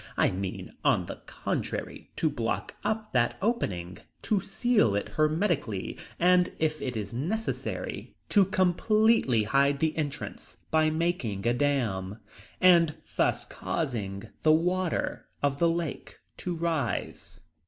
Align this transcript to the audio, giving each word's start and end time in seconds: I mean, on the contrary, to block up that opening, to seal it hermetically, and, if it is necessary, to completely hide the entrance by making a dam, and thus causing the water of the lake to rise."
I 0.17 0.31
mean, 0.31 0.73
on 0.83 1.05
the 1.05 1.17
contrary, 1.27 2.09
to 2.15 2.27
block 2.27 2.73
up 2.83 3.13
that 3.13 3.37
opening, 3.39 3.99
to 4.23 4.41
seal 4.41 4.95
it 4.95 5.09
hermetically, 5.09 5.95
and, 6.19 6.51
if 6.57 6.81
it 6.81 6.97
is 6.97 7.13
necessary, 7.13 8.15
to 8.29 8.45
completely 8.45 9.43
hide 9.43 9.77
the 9.77 9.95
entrance 9.95 10.57
by 10.71 10.89
making 10.89 11.45
a 11.45 11.53
dam, 11.53 12.17
and 12.59 12.95
thus 13.15 13.45
causing 13.45 14.29
the 14.41 14.51
water 14.51 15.27
of 15.43 15.59
the 15.59 15.69
lake 15.69 16.17
to 16.37 16.55
rise." 16.55 17.41